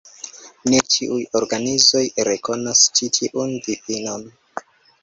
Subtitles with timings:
[0.71, 4.29] Ne ĉiuj organizoj rekonas ĉi tiun difinon.